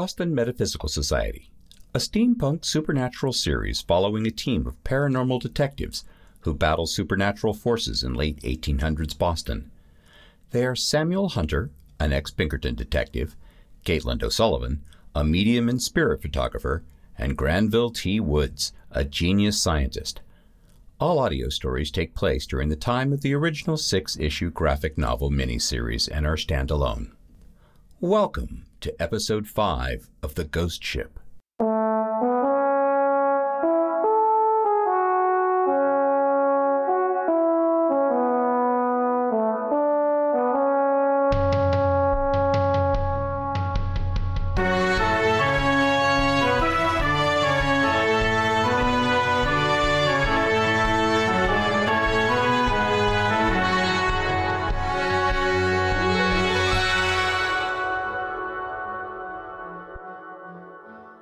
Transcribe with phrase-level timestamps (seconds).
[0.00, 1.50] Boston Metaphysical Society,
[1.92, 6.04] a steampunk supernatural series following a team of paranormal detectives
[6.42, 9.72] who battle supernatural forces in late 1800s Boston.
[10.52, 13.34] They are Samuel Hunter, an ex Pinkerton detective,
[13.84, 14.84] Caitlin O'Sullivan,
[15.16, 16.84] a medium and spirit photographer,
[17.18, 18.20] and Granville T.
[18.20, 20.20] Woods, a genius scientist.
[21.00, 25.32] All audio stories take place during the time of the original six issue graphic novel
[25.32, 27.10] miniseries and are standalone.
[28.00, 31.17] Welcome to episode 5 of The Ghost Ship.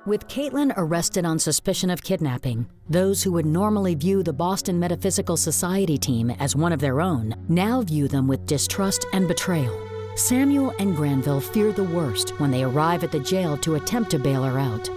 [0.07, 5.35] With Caitlin arrested on suspicion of kidnapping, those who would normally view the Boston Metaphysical
[5.35, 9.77] Society team as one of their own now view them with distrust and betrayal.
[10.15, 14.17] Samuel and Granville fear the worst when they arrive at the jail to attempt to
[14.17, 14.89] bail her out.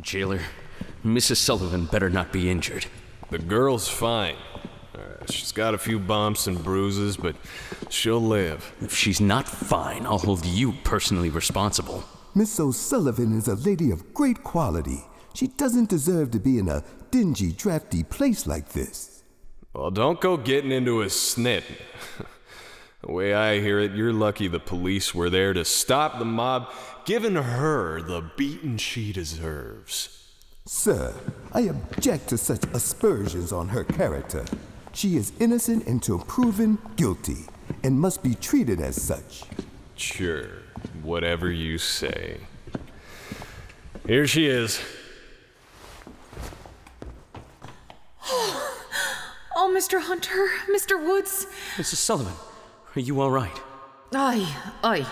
[0.00, 0.40] Jailer,
[1.04, 1.36] Mrs.
[1.36, 2.86] Sullivan better not be injured.
[3.30, 4.36] The girl's fine.
[4.94, 7.36] Uh, she's got a few bumps and bruises, but
[7.88, 8.74] she'll live.
[8.80, 12.04] If she's not fine, I'll hold you personally responsible.
[12.34, 15.04] Miss O'Sullivan is a lady of great quality.
[15.34, 19.22] She doesn't deserve to be in a dingy, drafty place like this.
[19.72, 21.62] Well, don't go getting into a snit.
[23.02, 26.72] the way I hear it, you're lucky the police were there to stop the mob,
[27.04, 30.19] giving her the beating she deserves.
[30.72, 31.12] Sir,
[31.52, 34.44] I object to such aspersions on her character.
[34.92, 37.46] She is innocent until proven guilty
[37.82, 39.42] and must be treated as such.
[39.96, 40.46] Sure,
[41.02, 42.38] whatever you say.
[44.06, 44.80] Here she is.
[49.56, 50.00] Oh, Mr.
[50.00, 51.04] Hunter, Mr.
[51.04, 51.46] Woods.
[51.76, 51.96] Mrs.
[51.96, 52.32] Sullivan,
[52.96, 53.60] are you all right?
[54.14, 55.06] Aye, aye.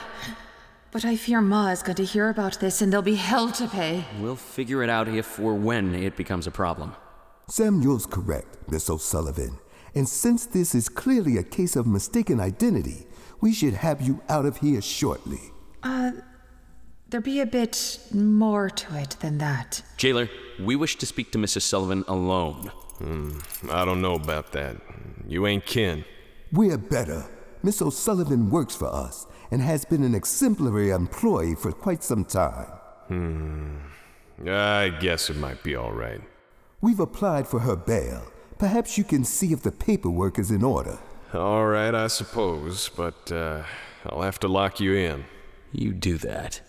[0.91, 3.69] But I fear Ma is going to hear about this and there'll be hell to
[3.69, 4.04] pay.
[4.21, 6.94] We'll figure it out if or when it becomes a problem.
[7.47, 9.59] Samuel's correct, Miss O'Sullivan.
[9.94, 13.06] And since this is clearly a case of mistaken identity,
[13.41, 15.41] we should have you out of here shortly.
[15.82, 16.12] Uh,
[17.10, 19.82] there be a bit more to it than that.
[19.99, 20.28] Jailer,
[20.59, 21.62] we wish to speak to Mrs.
[21.62, 22.72] Sullivan alone.
[23.70, 24.76] I don't know about that.
[25.26, 26.05] You ain't kin.
[26.50, 27.26] We're better.
[27.62, 32.67] Miss O'Sullivan works for us and has been an exemplary employee for quite some time.
[33.09, 33.77] Hmm.
[34.47, 36.21] I guess it might be all right.
[36.81, 38.31] We've applied for her bail.
[38.59, 40.99] Perhaps you can see if the paperwork is in order.
[41.33, 43.63] All right, I suppose, but uh,
[44.07, 45.25] I'll have to lock you in.
[45.73, 46.61] You do that.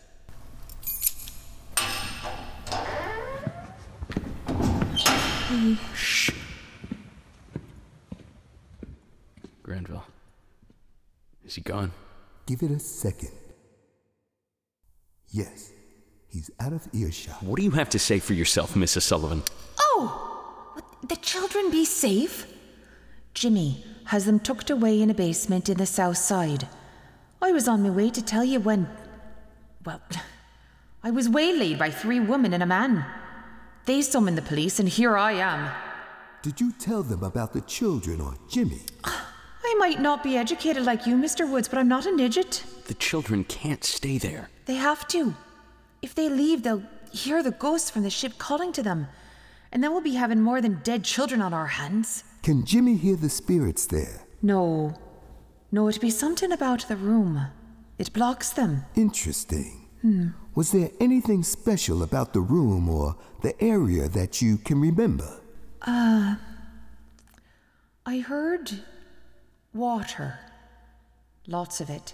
[5.95, 6.31] Shh.
[9.63, 10.05] Granville.
[11.45, 11.91] Is he gone?
[12.49, 13.29] Give it a second.
[15.27, 15.71] Yes,
[16.29, 17.43] he's out of earshot.
[17.43, 19.03] What do you have to say for yourself, Mrs.
[19.03, 19.43] Sullivan?
[19.79, 20.73] Oh!
[20.73, 22.47] Would The children be safe?
[23.35, 26.67] Jimmy has them tucked away in a basement in the south side.
[27.39, 28.89] I was on my way to tell you when.
[29.85, 30.01] Well,
[31.03, 33.05] I was waylaid by three women and a man.
[33.85, 35.71] They summoned the police, and here I am.
[36.41, 38.81] Did you tell them about the children or Jimmy?
[39.69, 41.47] I might not be educated like you, Mr.
[41.47, 42.63] Woods, but I'm not a nidget.
[42.85, 44.49] The children can't stay there.
[44.65, 45.35] They have to.
[46.01, 46.81] If they leave, they'll
[47.11, 49.07] hear the ghosts from the ship calling to them.
[49.71, 52.23] And then we'll be having more than dead children on our hands.
[52.41, 54.21] Can Jimmy hear the spirits there?
[54.41, 54.95] No.
[55.71, 57.39] No, it'd be something about the room.
[57.99, 58.85] It blocks them.
[58.95, 59.85] Interesting.
[60.55, 65.41] Was there anything special about the room or the area that you can remember?
[65.83, 66.37] Uh.
[68.05, 68.83] I heard
[69.73, 70.39] water.
[71.47, 72.13] Lots of it.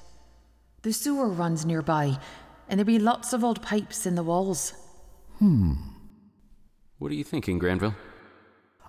[0.82, 2.18] The sewer runs nearby,
[2.70, 4.74] and there be lots of old pipes in the walls.
[5.40, 5.74] Hmm.
[7.00, 7.96] What are you thinking, Granville?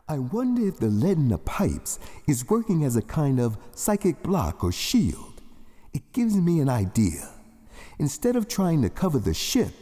[0.08, 1.98] I wonder if the lead in the pipes
[2.28, 5.42] is working as a kind of psychic block or shield.
[5.92, 7.30] It gives me an idea.
[7.98, 9.72] Instead of trying to cover the ship,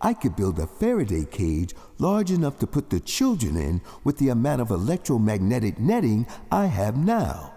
[0.00, 4.28] I could build a Faraday cage large enough to put the children in with the
[4.28, 7.55] amount of electromagnetic netting I have now.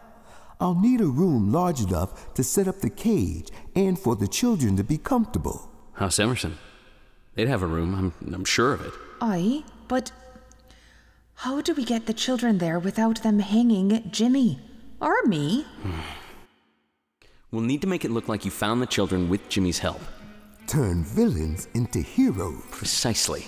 [0.59, 4.75] I'll need a room large enough to set up the cage and for the children
[4.77, 5.69] to be comfortable.
[5.93, 6.57] House Emerson.
[7.35, 8.93] They'd have a room, I'm, I'm sure of it.
[9.21, 10.11] Aye, but
[11.35, 14.59] How do we get the children there without them hanging Jimmy?
[14.99, 15.65] Or me?
[17.51, 20.01] We'll need to make it look like you found the children with Jimmy's help.
[20.67, 22.61] Turn villains into heroes.
[22.69, 23.45] Precisely.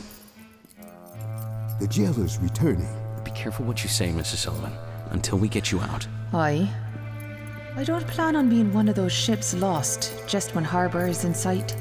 [1.81, 2.88] The jailer's returning.
[3.25, 4.38] Be careful what you say, Mrs.
[4.38, 4.74] Sullivan,
[5.10, 6.08] until we get you out.
[6.34, 6.69] Aye.
[7.76, 11.34] I don't plan on being one of those ships lost just when harbour is in
[11.34, 11.76] sight.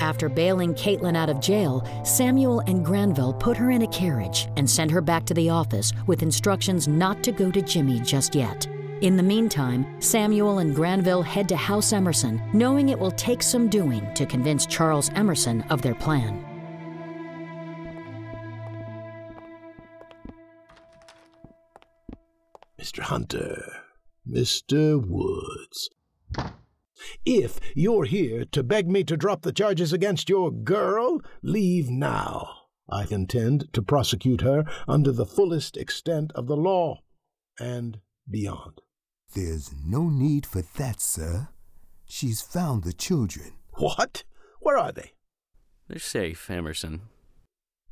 [0.00, 4.68] After bailing Caitlin out of jail, Samuel and Granville put her in a carriage and
[4.68, 8.66] sent her back to the office with instructions not to go to Jimmy just yet.
[9.02, 13.68] In the meantime, Samuel and Granville head to House Emerson, knowing it will take some
[13.68, 16.45] doing to convince Charles Emerson of their plan.
[22.86, 23.02] Mr.
[23.02, 23.82] Hunter,
[24.30, 25.04] Mr.
[25.04, 25.90] Woods.
[27.24, 32.48] If you're here to beg me to drop the charges against your girl, leave now.
[32.88, 37.00] I intend to prosecute her under the fullest extent of the law
[37.58, 37.98] and
[38.30, 38.80] beyond.
[39.34, 41.48] There's no need for that, sir.
[42.04, 43.54] She's found the children.
[43.72, 44.22] What?
[44.60, 45.14] Where are they?
[45.88, 47.00] They're safe, Emerson.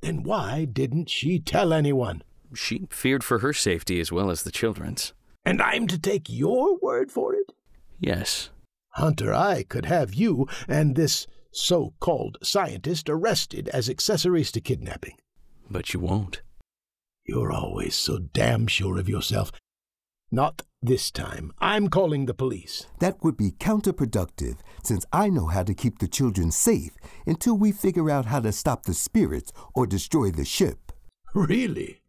[0.02, 2.22] Then why didn't she tell anyone?
[2.54, 5.12] She feared for her safety as well as the children's.
[5.44, 7.52] And I'm to take your word for it?
[7.98, 8.50] Yes.
[8.90, 15.16] Hunter, I could have you and this so called scientist arrested as accessories to kidnapping.
[15.70, 16.42] But you won't.
[17.26, 19.50] You're always so damn sure of yourself.
[20.30, 21.52] Not this time.
[21.58, 22.86] I'm calling the police.
[23.00, 26.92] That would be counterproductive since I know how to keep the children safe
[27.26, 30.92] until we figure out how to stop the spirits or destroy the ship.
[31.34, 32.00] Really?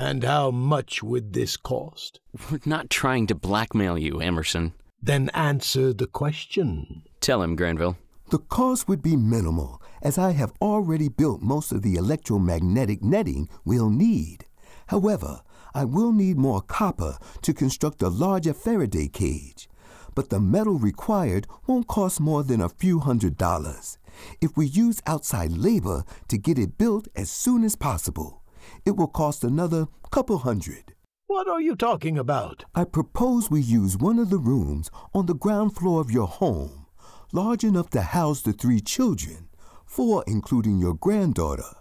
[0.00, 2.20] And how much would this cost?
[2.50, 4.72] We're not trying to blackmail you, Emerson.
[5.02, 7.02] Then answer the question.
[7.20, 7.98] Tell him, Granville.
[8.30, 13.50] The cost would be minimal, as I have already built most of the electromagnetic netting
[13.66, 14.46] we'll need.
[14.86, 15.42] However,
[15.74, 19.68] I will need more copper to construct a larger Faraday cage.
[20.14, 23.98] But the metal required won't cost more than a few hundred dollars.
[24.40, 28.39] If we use outside labor to get it built as soon as possible,
[28.84, 30.94] it will cost another couple hundred.
[31.26, 32.64] What are you talking about?
[32.74, 36.86] I propose we use one of the rooms on the ground floor of your home,
[37.32, 39.48] large enough to house the three children,
[39.86, 41.76] four including your granddaughter.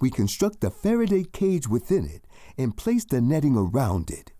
[0.00, 2.26] We construct a Faraday cage within it
[2.58, 4.32] and place the netting around it.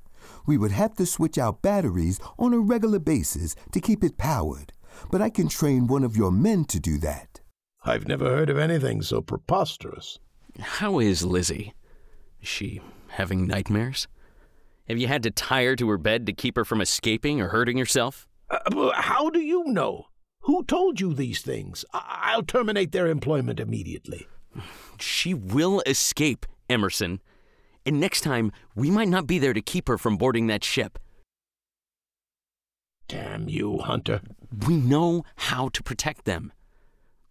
[0.46, 4.72] We would have to switch out batteries on a regular basis to keep it powered,
[5.10, 7.40] but I can train one of your men to do that.
[7.84, 10.18] I've never heard of anything so preposterous.
[10.60, 11.72] How is Lizzie?
[12.42, 14.08] Is she having nightmares?
[14.88, 17.48] Have you had to tie her to her bed to keep her from escaping or
[17.48, 18.26] hurting herself?
[18.50, 20.06] Uh, how do you know?
[20.40, 21.84] Who told you these things?
[21.92, 24.26] I- I'll terminate their employment immediately.
[24.98, 27.20] She will escape, Emerson.
[27.86, 30.98] And next time, we might not be there to keep her from boarding that ship.
[33.08, 34.20] Damn you, Hunter.
[34.66, 36.52] We know how to protect them.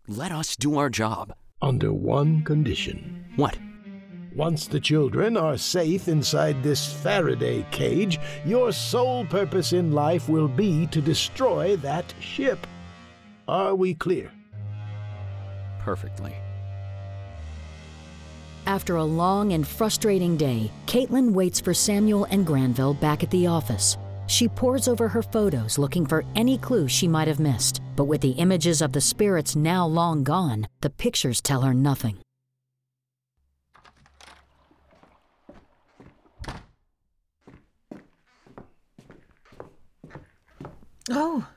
[0.08, 1.34] Let us do our job.
[1.62, 3.26] Under one condition.
[3.36, 3.58] What?
[4.36, 10.48] Once the children are safe inside this Faraday cage, your sole purpose in life will
[10.48, 12.66] be to destroy that ship.
[13.48, 14.32] Are we clear?
[15.80, 16.34] Perfectly.
[18.68, 23.48] After a long and frustrating day, Caitlin waits for Samuel and Granville back at the
[23.48, 23.98] office.
[24.28, 28.22] She pores over her photos looking for any clue she might have missed, but with
[28.22, 32.18] the images of the spirits now long gone, the pictures tell her nothing.
[41.10, 41.48] Oh.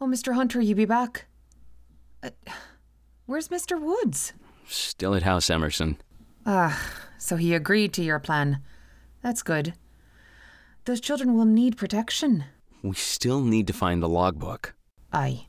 [0.00, 0.34] Oh, Mr.
[0.34, 1.26] Hunter, you be back?
[2.22, 2.30] Uh,
[3.26, 3.80] where's Mr.
[3.80, 4.32] Woods?
[4.66, 5.96] Still at House Emerson.
[6.44, 6.80] Ah,
[7.18, 8.60] so he agreed to your plan.
[9.22, 9.74] That's good.
[10.84, 12.44] Those children will need protection.
[12.82, 14.74] We still need to find the logbook.
[15.12, 15.46] Aye.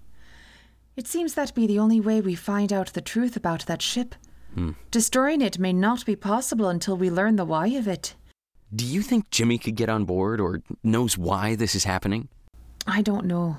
[0.95, 4.13] It seems that be the only way we find out the truth about that ship.
[4.53, 4.71] Hmm.
[4.91, 8.13] Destroying it may not be possible until we learn the why of it.
[8.75, 12.29] Do you think Jimmy could get on board or knows why this is happening?
[12.85, 13.57] I don't know.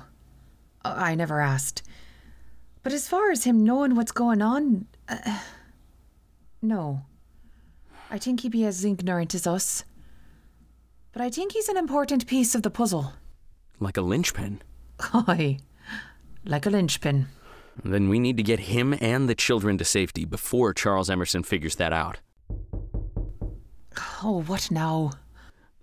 [0.83, 1.83] I never asked.
[2.83, 5.39] But as far as him knowing what's going on, uh,
[6.61, 7.01] no.
[8.11, 9.83] I think he be as ignorant as us.
[11.11, 13.13] But I think he's an important piece of the puzzle.
[13.79, 14.61] Like a linchpin?
[14.99, 15.59] Aye,
[16.45, 17.27] like a linchpin.
[17.83, 21.75] Then we need to get him and the children to safety before Charles Emerson figures
[21.75, 22.19] that out.
[24.23, 25.11] Oh, what now?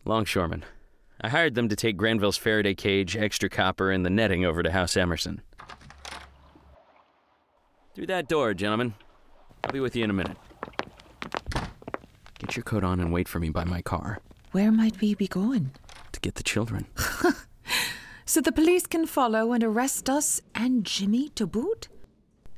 [0.05, 0.65] Longshoremen.
[1.23, 4.71] I hired them to take Granville's Faraday cage, extra copper, and the netting over to
[4.73, 5.41] House Emerson.
[7.95, 8.95] Through that door, gentlemen.
[9.65, 10.37] I'll be with you in a minute.
[12.39, 14.19] Get your coat on and wait for me by my car
[14.51, 15.71] Where might we be going?
[16.11, 16.87] to get the children.
[18.25, 21.89] So the police can follow and arrest us and Jimmy to boot?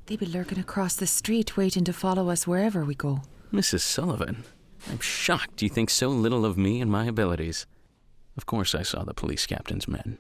[0.07, 3.23] They be lurking across the street waiting to follow us wherever we go.
[3.53, 3.81] Mrs.
[3.81, 4.45] Sullivan,
[4.89, 7.67] I'm shocked you think so little of me and my abilities.
[8.37, 10.19] Of course, I saw the police captain's men.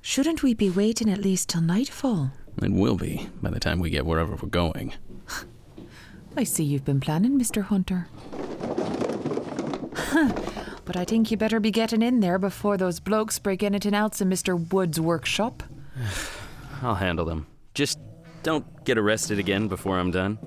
[0.00, 2.32] Shouldn't we be waiting at least till nightfall?
[2.62, 4.94] It will be by the time we get wherever we're going.
[6.36, 7.62] I see you've been planning, Mr.
[7.62, 8.08] Hunter.
[10.84, 14.20] but I think you better be getting in there before those blokes break anything else
[14.20, 14.72] in Mr.
[14.72, 15.62] Wood's workshop.
[16.82, 17.46] I'll handle them.
[17.74, 17.98] Just
[18.42, 20.38] don't get arrested again before I'm done.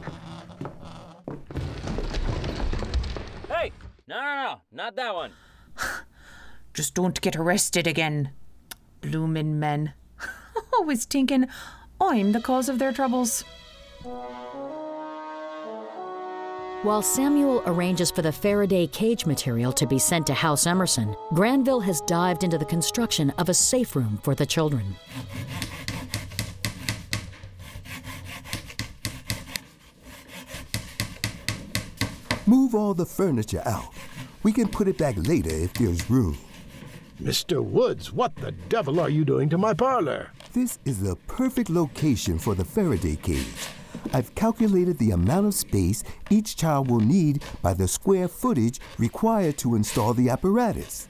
[3.50, 3.72] Hey!
[4.08, 5.32] No, no, no, not that one.
[6.74, 8.32] Just don't get arrested again.
[9.02, 9.94] Bloomin' men.
[10.74, 11.48] Always thinking
[12.02, 13.44] I'm the cause of their troubles.
[16.84, 21.80] While Samuel arranges for the Faraday cage material to be sent to House Emerson, Granville
[21.80, 24.96] has dived into the construction of a safe room for the children.
[32.46, 33.94] Move all the furniture out.
[34.44, 36.38] We can put it back later if there's room.
[37.24, 37.64] Mr.
[37.64, 40.30] Woods, what the devil are you doing to my parlor?
[40.52, 43.70] This is the perfect location for the Faraday cage.
[44.12, 49.58] I've calculated the amount of space each child will need by the square footage required
[49.60, 51.08] to install the apparatus.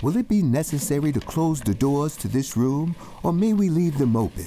[0.00, 3.98] Will it be necessary to close the doors to this room, or may we leave
[3.98, 4.44] them open?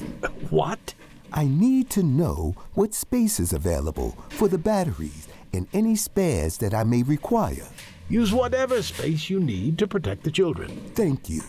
[0.49, 0.93] What?
[1.33, 6.73] I need to know what space is available for the batteries and any spares that
[6.73, 7.67] I may require.
[8.11, 10.67] Use whatever space you need to protect the children.
[10.95, 11.41] Thank you.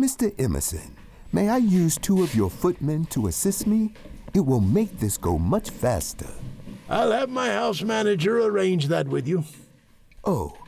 [0.00, 0.34] Mr.
[0.36, 0.96] Emerson,
[1.32, 3.94] may I use two of your footmen to assist me?
[4.34, 6.26] It will make this go much faster.
[6.90, 9.44] I'll have my house manager arrange that with you.
[10.24, 10.58] Oh,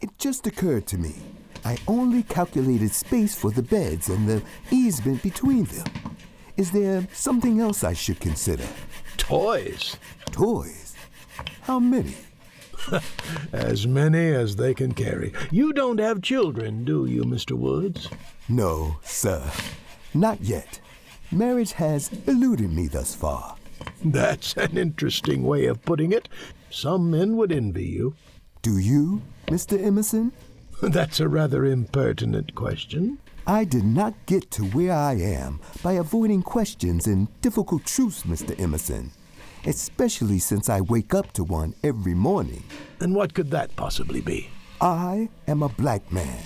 [0.00, 1.16] it just occurred to me.
[1.62, 5.86] I only calculated space for the beds and the easement between them.
[6.56, 8.66] Is there something else I should consider?
[9.18, 9.98] Toys.
[10.32, 10.94] Toys?
[11.60, 12.14] How many?
[13.52, 15.32] As many as they can carry.
[15.50, 17.52] You don't have children, do you, Mr.
[17.52, 18.08] Woods?
[18.48, 19.42] No, sir.
[20.14, 20.80] Not yet.
[21.30, 23.56] Marriage has eluded me thus far.
[24.04, 26.28] That's an interesting way of putting it.
[26.70, 28.14] Some men would envy you.
[28.62, 29.82] Do you, Mr.
[29.82, 30.32] Emerson?
[30.82, 33.18] That's a rather impertinent question.
[33.46, 38.58] I did not get to where I am by avoiding questions and difficult truths, Mr.
[38.60, 39.10] Emerson,
[39.66, 42.62] especially since I wake up to one every morning.
[43.00, 44.50] And what could that possibly be?
[44.80, 46.42] I am a black man.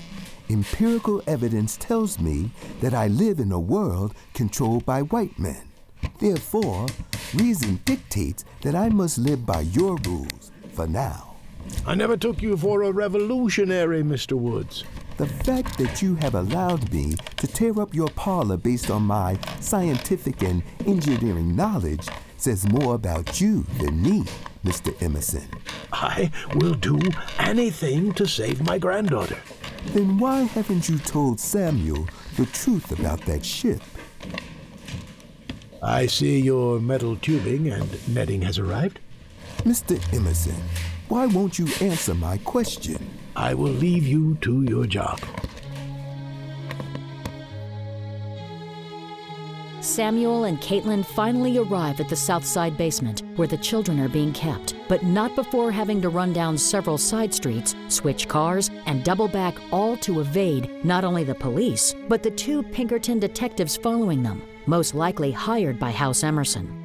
[0.49, 2.50] Empirical evidence tells me
[2.81, 5.69] that I live in a world controlled by white men.
[6.19, 6.87] Therefore,
[7.35, 11.37] reason dictates that I must live by your rules for now.
[11.87, 14.33] I never took you for a revolutionary, Mr.
[14.33, 14.85] Woods.
[15.16, 19.38] The fact that you have allowed me to tear up your parlor based on my
[19.61, 22.09] scientific and engineering knowledge
[22.43, 24.25] says more about you than me,
[24.65, 25.01] Mr.
[25.01, 25.49] Emerson.
[25.93, 26.99] I will do
[27.39, 29.39] anything to save my granddaughter.
[29.95, 33.81] Then why haven't you told Samuel the truth about that ship?
[35.81, 38.99] I see your metal tubing and netting has arrived.
[39.59, 40.01] Mr.
[40.13, 40.61] Emerson,
[41.09, 43.19] why won't you answer my question?
[43.37, 45.21] I will leave you to your job.
[49.93, 54.33] Samuel and Caitlin finally arrive at the South Side basement where the children are being
[54.33, 59.29] kept, but not before having to run down several side streets, switch cars, and double
[59.29, 64.41] back all to evade not only the police, but the two Pinkerton detectives following them,
[64.65, 66.79] most likely hired by House Emerson.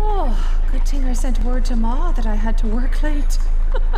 [0.00, 3.40] Oh, good thing I sent word to Ma that I had to work late.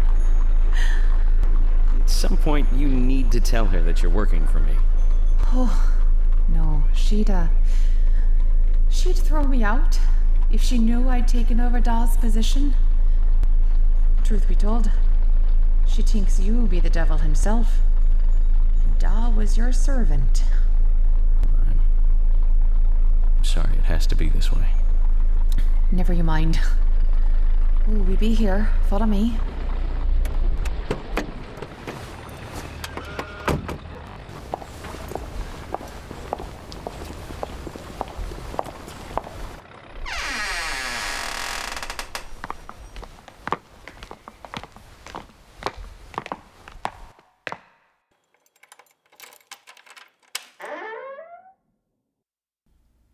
[2.01, 4.73] At some point, you need to tell her that you're working for me.
[5.53, 5.93] Oh,
[6.49, 7.49] no, she'd, uh.
[8.89, 10.01] She'd throw me out
[10.51, 12.75] if she knew I'd taken over Da's position.
[14.25, 14.91] Truth be told,
[15.87, 17.81] she thinks you be the devil himself.
[18.83, 20.43] And Da was your servant.
[23.37, 24.69] I'm sorry it has to be this way.
[25.93, 26.59] Never you mind.
[27.93, 28.69] Ooh, we be here.
[28.89, 29.37] Follow me.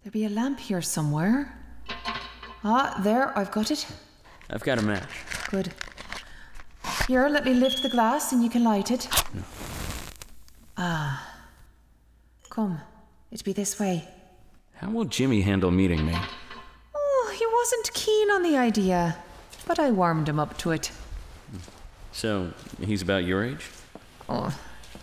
[0.03, 1.59] There be a lamp here somewhere.
[2.63, 3.87] Ah, there, I've got it.
[4.51, 5.09] I've got a match.
[5.51, 5.73] Good.
[7.09, 9.09] Here, let me lift the glass and you can light it.
[9.35, 9.43] No.
[10.77, 11.33] Ah.
[12.57, 12.81] Come,
[13.31, 14.09] it'd be this way.
[14.77, 16.17] How will Jimmy handle meeting me?
[16.95, 19.17] Oh, he wasn't keen on the idea,
[19.67, 20.91] but I warmed him up to it.
[22.13, 23.69] So, he's about your age?
[24.27, 24.59] Oh,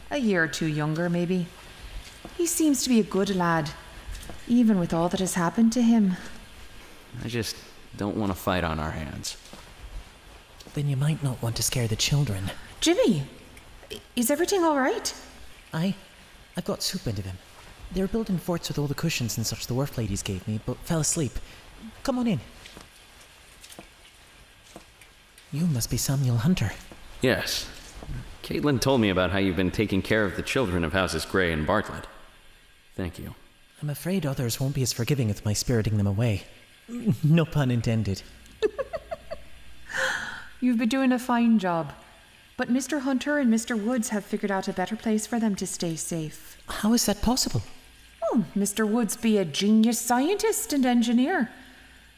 [0.09, 1.45] a year or two younger, maybe.
[2.37, 3.69] He seems to be a good lad,
[4.47, 6.13] even with all that has happened to him.
[7.23, 7.55] I just
[7.97, 9.37] don't want to fight on our hands.
[10.73, 12.51] Then you might not want to scare the children.
[12.81, 13.23] Jimmy,
[14.15, 15.13] is everything all right?
[15.73, 15.95] I.
[16.55, 17.37] I've got soup into them.
[17.93, 20.59] They were building forts with all the cushions and such the wharf ladies gave me,
[20.65, 21.33] but fell asleep.
[22.03, 22.39] Come on in.
[25.51, 26.71] You must be Samuel Hunter.
[27.21, 27.69] Yes.
[28.41, 31.51] Caitlin told me about how you've been taking care of the children of Houses Gray
[31.51, 32.07] and Bartlett.
[32.95, 33.35] Thank you.
[33.81, 36.43] I'm afraid others won't be as forgiving with my spiriting them away.
[37.23, 38.21] No pun intended.
[40.59, 41.93] You've been doing a fine job.
[42.55, 43.01] But Mr.
[43.01, 43.81] Hunter and Mr.
[43.81, 46.57] Woods have figured out a better place for them to stay safe.
[46.67, 47.63] How is that possible?
[48.31, 48.87] Oh, Mr.
[48.87, 51.49] Woods be a genius scientist and engineer.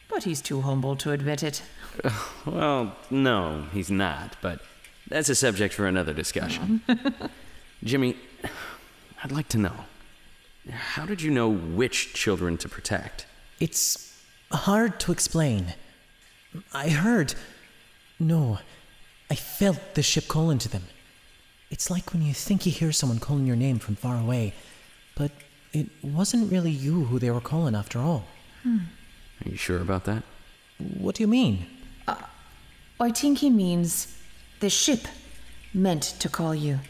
[0.08, 1.62] But he's too humble to admit it.
[2.44, 4.60] Well, no, he's not, but
[5.08, 6.80] that's a subject for another discussion.
[7.84, 8.16] Jimmy,
[9.24, 9.74] I'd like to know
[10.70, 13.26] how did you know which children to protect?
[13.58, 14.15] It's
[14.52, 15.74] hard to explain.
[16.72, 17.34] I heard.
[18.18, 18.58] No,
[19.30, 20.84] I felt the ship calling to them.
[21.70, 24.54] It's like when you think you hear someone calling your name from far away,
[25.16, 25.32] but
[25.72, 28.24] it wasn't really you who they were calling after all.
[28.64, 30.22] Are you sure about that?
[30.78, 31.66] What do you mean?
[32.98, 34.16] I think he means
[34.60, 35.06] the ship
[35.74, 36.80] meant to call you.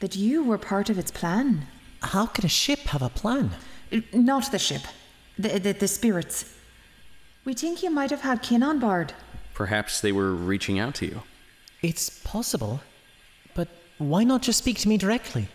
[0.00, 1.66] That you were part of its plan.
[2.02, 3.50] How can a ship have a plan?
[3.92, 4.82] Uh, Not the ship,
[5.42, 6.54] the, the, the spirits.
[7.44, 9.12] We think you might have had kin on board.
[9.54, 11.22] Perhaps they were reaching out to you.
[11.82, 12.80] It's possible,
[13.54, 15.48] but why not just speak to me directly?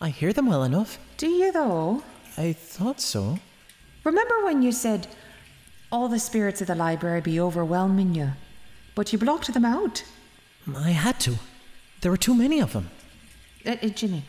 [0.00, 0.98] I hear them well enough.
[1.16, 2.02] Do you, though?
[2.36, 3.38] I thought so.
[4.04, 5.06] Remember when you said
[5.92, 8.32] all the spirits of the library be overwhelming you,
[8.94, 10.02] but you blocked them out?
[10.74, 11.36] I had to.
[12.00, 12.90] There were too many of them.
[13.64, 14.24] Uh, uh, Jimmy,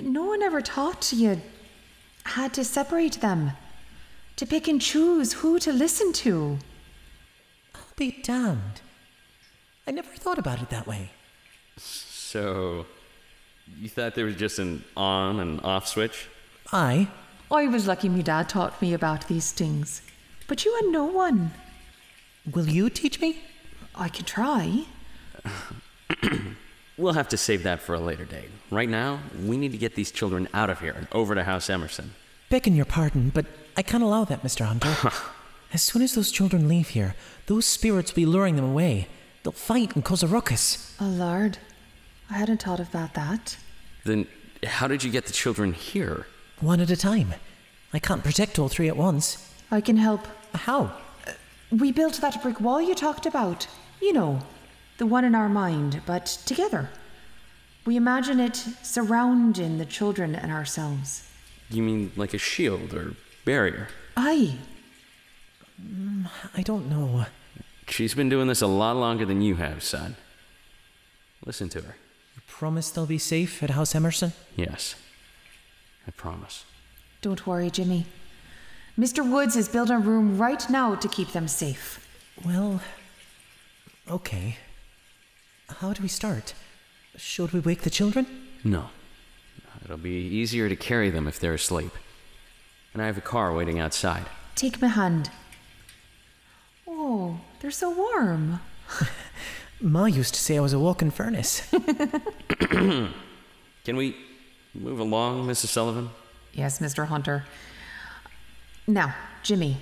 [0.00, 1.40] no one ever taught you
[2.24, 3.52] had to separate them,
[4.36, 6.58] to pick and choose who to listen to.
[7.74, 8.80] I'll be damned.
[9.86, 11.10] I never thought about it that way.
[11.76, 12.86] So,
[13.78, 16.28] you thought there was just an on and off switch?
[16.72, 17.08] I?
[17.50, 20.02] I was lucky my dad taught me about these things,
[20.48, 21.52] but you had no one.
[22.50, 23.42] Will you teach me?
[23.94, 24.86] I could try.
[26.96, 28.50] We'll have to save that for a later date.
[28.70, 31.68] Right now, we need to get these children out of here and over to House
[31.68, 32.14] Emerson.
[32.50, 34.64] Begging your pardon, but I can't allow that, Mr.
[34.64, 34.94] Hunter.
[35.72, 37.14] as soon as those children leave here,
[37.46, 39.08] those spirits will be luring them away.
[39.42, 40.94] They'll fight and cause a ruckus.
[41.00, 41.58] Oh, Lord.
[42.30, 43.56] I hadn't thought about that.
[44.04, 44.26] Then,
[44.64, 46.26] how did you get the children here?
[46.60, 47.34] One at a time.
[47.92, 49.52] I can't protect all three at once.
[49.70, 50.26] I can help.
[50.54, 50.92] How?
[51.26, 51.32] Uh,
[51.70, 53.66] we built that brick wall you talked about.
[54.00, 54.40] You know,
[54.98, 56.90] the one in our mind, but together.
[57.84, 61.28] We imagine it surrounding the children and ourselves.
[61.70, 63.88] You mean like a shield or barrier?
[64.16, 64.56] Aye.
[65.80, 67.26] Mm, I don't know.
[67.88, 70.16] She's been doing this a lot longer than you have, son.
[71.44, 71.96] Listen to her.
[72.36, 74.32] You promise they'll be safe at House Emerson?
[74.56, 74.94] Yes.
[76.06, 76.64] I promise.
[77.20, 78.06] Don't worry, Jimmy.
[78.98, 79.28] Mr.
[79.28, 82.06] Woods is building a room right now to keep them safe.
[82.44, 82.80] Well,
[84.08, 84.56] okay.
[85.68, 86.54] How do we start?
[87.16, 88.26] Should we wake the children?
[88.62, 88.90] No.
[89.84, 91.92] It'll be easier to carry them if they're asleep.
[92.94, 94.24] And I have a car waiting outside.
[94.54, 95.30] Take my hand.
[96.86, 98.60] Oh, they're so warm.
[99.80, 101.68] Ma used to say I was a walking furnace.
[102.60, 103.12] Can
[103.96, 104.16] we
[104.72, 105.66] move along, Mrs.
[105.66, 106.10] Sullivan?
[106.52, 107.08] Yes, Mr.
[107.08, 107.44] Hunter.
[108.86, 109.78] Now, Jimmy,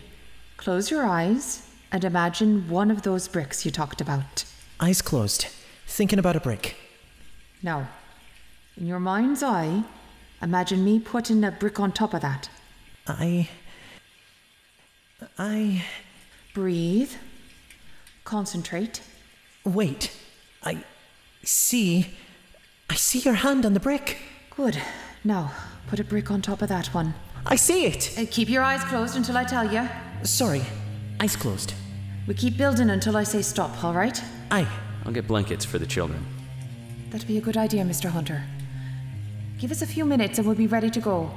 [0.57, 4.45] close your eyes and imagine one of those bricks you talked about.
[4.81, 5.49] Eyes closed,
[5.87, 6.77] thinking about a brick.
[7.63, 7.89] Now,
[8.77, 9.85] in your mind's eye,
[10.41, 12.49] imagine me putting a brick on top of that.
[13.07, 13.49] I.
[15.39, 15.85] I.
[16.55, 17.13] Breathe.
[18.25, 19.03] Concentrate.
[19.65, 20.13] Wait.
[20.63, 20.85] I
[21.43, 22.15] see.
[22.91, 24.19] I see your hand on the brick.
[24.55, 24.81] Good.
[25.25, 25.53] Now,
[25.87, 27.15] put a brick on top of that one.
[27.47, 28.17] I see it!
[28.17, 29.89] Uh, keep your eyes closed until I tell you.
[30.23, 30.63] Sorry,
[31.21, 31.75] eyes closed.
[32.29, 34.23] We keep building until I say stop, all right?
[34.51, 34.69] Aye.
[35.05, 36.25] I'll get blankets for the children.
[37.11, 38.11] That'd be a good idea, Mr.
[38.11, 38.45] Hunter.
[39.59, 41.31] Give us a few minutes and we'll be ready to go.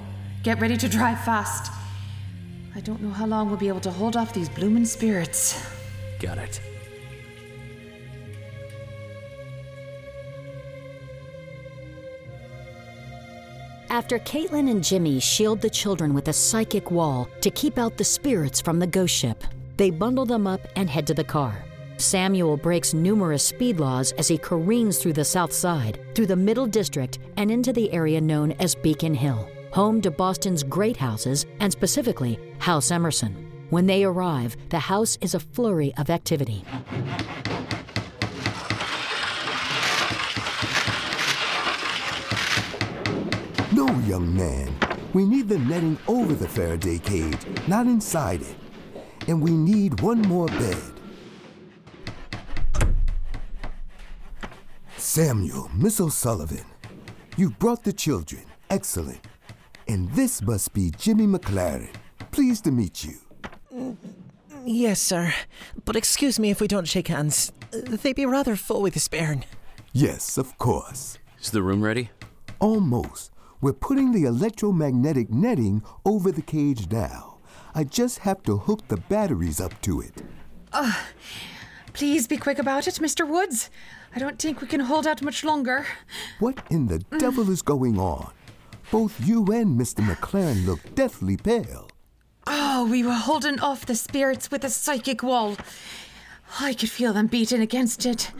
[0.45, 1.71] Get ready to drive fast.
[2.75, 5.59] I don't know how long we'll be able to hold off these bloomin' spirits.
[6.19, 6.61] Got it.
[13.89, 18.03] After Caitlin and Jimmy shield the children with a psychic wall to keep out the
[18.03, 19.43] spirits from the ghost ship,
[19.77, 21.65] they bundle them up and head to the car.
[21.97, 26.67] Samuel breaks numerous speed laws as he careens through the south side, through the middle
[26.67, 31.69] district, and into the area known as Beacon Hill, home to Boston's great houses, and
[31.69, 33.51] specifically House Emerson.
[33.71, 36.63] When they arrive, the house is a flurry of activity.
[43.73, 44.73] No, young man.
[45.11, 48.55] We need the netting over the Faraday cage, not inside it.
[49.27, 50.83] And we need one more bed.
[54.95, 56.63] Samuel, Miss O'Sullivan,
[57.35, 58.43] you've brought the children.
[58.69, 59.19] Excellent.
[59.87, 61.89] And this must be Jimmy McClaren.
[62.31, 63.97] Pleased to meet you.
[64.65, 65.33] Yes, sir.
[65.83, 67.51] But excuse me if we don't shake hands.
[67.71, 69.41] They'd be rather full with despair.
[69.93, 71.19] Yes, of course.
[71.39, 72.09] Is the room ready?
[72.59, 73.31] Almost.
[73.61, 77.37] We're putting the electromagnetic netting over the cage now.
[77.73, 80.13] I just have to hook the batteries up to it.
[81.93, 83.27] Please be quick about it, Mr.
[83.27, 83.69] Woods.
[84.15, 85.85] I don't think we can hold out much longer.
[86.39, 88.31] What in the devil is going on?
[88.91, 90.05] Both you and Mr.
[90.05, 91.89] McClaren look deathly pale.
[92.47, 95.57] Oh, we were holding off the spirits with a psychic wall.
[96.59, 98.31] I could feel them beating against it.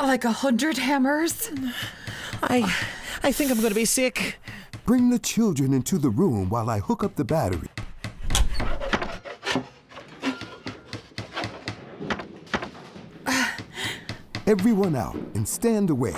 [0.00, 1.50] Like a hundred hammers.
[2.42, 2.72] I.
[3.22, 4.38] I think I'm gonna be sick.
[4.84, 7.68] Bring the children into the room while I hook up the battery.
[14.46, 16.14] Everyone out and stand away.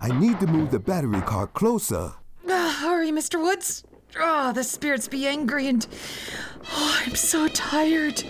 [0.00, 2.12] I need to move the battery car closer.
[3.14, 3.40] Mr.
[3.40, 3.84] Woods.
[4.18, 5.86] Oh, the spirits be angry and.
[6.70, 8.22] Oh, I'm so tired.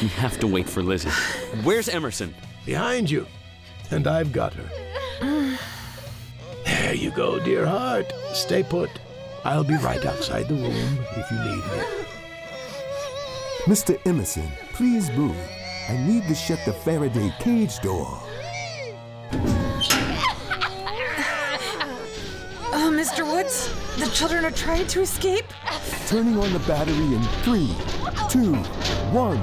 [0.00, 1.10] We have to wait for Lizzie.
[1.62, 2.34] Where's Emerson?
[2.66, 3.26] Behind you.
[3.90, 5.58] And I've got her.
[6.64, 8.12] There you go, dear heart.
[8.32, 8.90] Stay put.
[9.44, 11.84] I'll be right outside the room if you need me.
[13.64, 13.98] Mr.
[14.06, 15.36] Emerson, please move.
[15.88, 18.22] I need to shut the Faraday cage door.
[22.80, 23.30] Uh, oh, Mr.
[23.30, 25.44] Woods, the children are trying to escape.
[26.06, 27.68] Turning on the battery in three,
[28.30, 28.54] two,
[29.12, 29.38] one.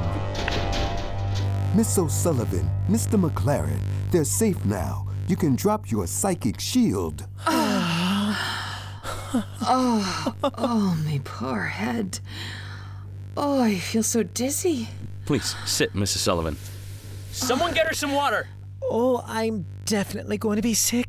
[1.76, 3.20] Miss O'Sullivan, Mr.
[3.22, 5.08] McClaren, they're safe now.
[5.28, 7.28] You can drop your psychic shield.
[7.46, 8.34] oh,
[10.44, 12.20] Oh, my poor head.
[13.36, 14.90] Oh, I feel so dizzy.
[15.28, 16.18] Please sit, Mrs.
[16.18, 16.58] Sullivan.
[17.32, 18.48] Someone get her some water.
[18.82, 21.07] Oh, I'm definitely going to be sick.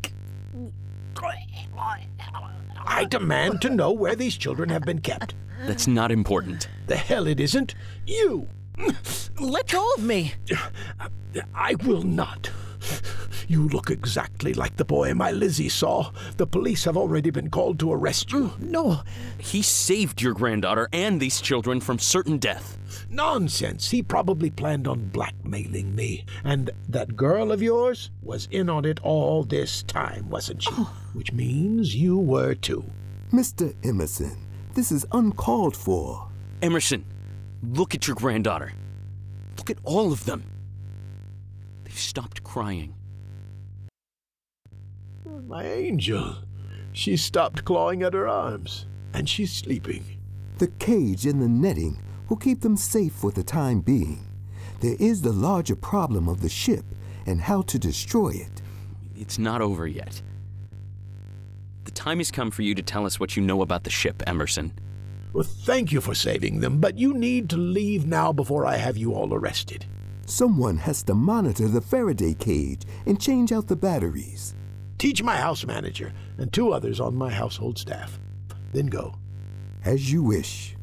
[2.98, 5.36] I demand to know where these children have been kept.
[5.68, 6.66] That's not important.
[6.88, 7.76] The hell it isn't.
[8.04, 8.48] You!
[9.38, 10.34] Let go of me.
[11.54, 12.50] I will not.
[13.48, 16.10] You look exactly like the boy my Lizzie saw.
[16.36, 18.48] The police have already been called to arrest you.
[18.48, 19.00] Mm, no,
[19.38, 22.76] He saved your granddaughter and these children from certain death.
[23.08, 23.90] Nonsense.
[23.90, 26.26] He probably planned on blackmailing me.
[26.44, 30.70] And that girl of yours was in on it all this time, wasn't she?
[30.72, 30.94] Oh.
[31.14, 32.84] Which means you were too.
[33.32, 33.74] Mr.
[33.82, 34.36] Emerson,
[34.74, 36.28] this is uncalled for.
[36.60, 37.02] Emerson,
[37.62, 38.72] look at your granddaughter.
[39.56, 40.44] Look at all of them.
[41.84, 42.94] They've stopped crying.
[45.46, 46.36] My angel.
[46.92, 48.86] She stopped clawing at her arms.
[49.14, 50.04] And she's sleeping.
[50.58, 51.98] The cage and the netting
[52.28, 54.26] will keep them safe for the time being.
[54.80, 56.84] There is the larger problem of the ship
[57.26, 58.62] and how to destroy it.
[59.16, 60.22] It's not over yet.
[61.84, 64.22] The time has come for you to tell us what you know about the ship,
[64.26, 64.72] Emerson.
[65.32, 68.96] Well, thank you for saving them, but you need to leave now before I have
[68.96, 69.86] you all arrested.
[70.26, 74.54] Someone has to monitor the Faraday cage and change out the batteries.
[74.98, 78.18] Teach my house manager and two others on my household staff.
[78.72, 79.14] Then go.
[79.84, 80.76] As you wish.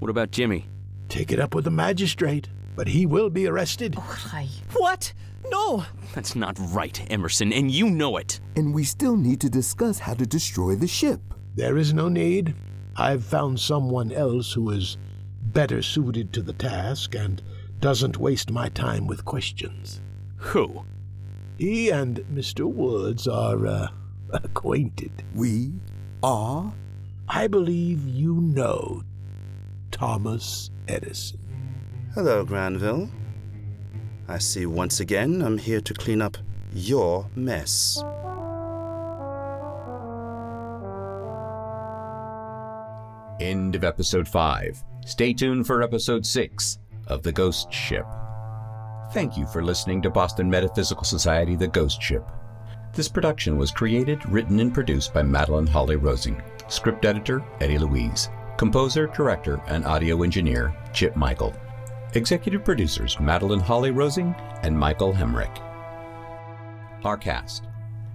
[0.00, 0.66] What about Jimmy?
[1.08, 3.94] Take it up with the magistrate, but he will be arrested.
[3.94, 4.48] Hi.
[4.72, 5.12] what?
[5.48, 5.84] No.
[6.14, 8.40] That's not right, Emerson, and you know it.
[8.56, 11.20] And we still need to discuss how to destroy the ship.
[11.54, 12.54] There is no need.
[12.96, 14.96] I've found someone else who is
[15.40, 17.40] better suited to the task and
[17.78, 20.00] doesn't waste my time with questions.
[20.36, 20.84] Who?
[21.62, 22.64] He and Mr.
[22.64, 23.86] Woods are, uh,
[24.32, 25.12] acquainted.
[25.32, 25.74] We
[26.20, 26.74] are?
[27.28, 29.04] I believe you know
[29.92, 31.38] Thomas Edison.
[32.14, 33.08] Hello, Granville.
[34.26, 36.36] I see once again I'm here to clean up
[36.74, 38.02] your mess.
[43.40, 48.06] End of episode 5 Stay tuned for episode 6 of The Ghost Ship.
[49.12, 52.26] Thank you for listening to Boston Metaphysical Society The Ghost Ship.
[52.94, 56.42] This production was created, written, and produced by Madeleine Holly Rosing.
[56.68, 58.30] Script editor, Eddie Louise.
[58.56, 61.54] Composer, director, and audio engineer, Chip Michael.
[62.14, 65.60] Executive producers, Madeleine Holly Rosing and Michael Hemmerick.
[67.04, 67.64] Our cast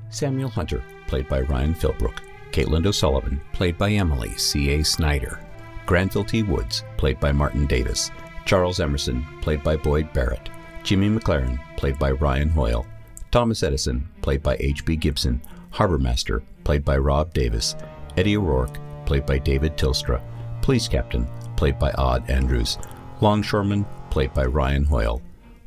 [0.10, 2.22] Samuel Hunter, played by Ryan Philbrook.
[2.50, 4.84] Caitlin O'Sullivan, played by Emily C.A.
[4.84, 5.40] Snyder.
[5.86, 6.42] Granville T.
[6.42, 8.10] Woods, played by Martin Davis.
[8.46, 10.50] Charles Emerson, played by Boyd Barrett.
[10.88, 12.88] Jimmy McClaren, played by Ryan Hoyle.
[13.30, 14.96] Thomas Edison, played by H.B.
[14.96, 15.42] Gibson.
[15.70, 17.76] Harbor Master, played by Rob Davis.
[18.16, 20.22] Eddie O'Rourke, played by David Tilstra.
[20.62, 22.78] Police Captain, played by Odd Andrews.
[23.20, 25.22] Longshoreman, played by Ryan Hoyle.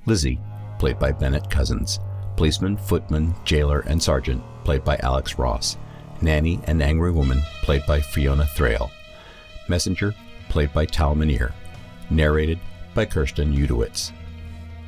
[0.07, 0.41] Lizzie,
[0.79, 2.01] played by Bennett Cousins.
[2.37, 5.77] Policeman, footman, jailer, and sergeant, played by Alex Ross.
[6.23, 8.91] Nanny and Angry Woman, played by Fiona Thrale.
[9.69, 10.15] Messenger,
[10.49, 11.53] played by Tal Minear.
[12.09, 12.59] Narrated
[12.95, 14.13] by Kristen Udowitz.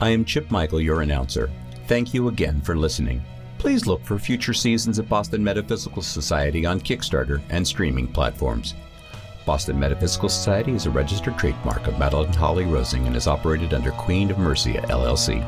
[0.02, 1.48] I am Chip Michael, your announcer.
[1.86, 3.22] Thank you again for listening.
[3.58, 8.74] Please look for future seasons of Boston Metaphysical Society on Kickstarter and streaming platforms.
[9.46, 13.92] Boston Metaphysical Society is a registered trademark of Madeleine Holly Rosing and is operated under
[13.92, 15.40] Queen of Mercia, LLC.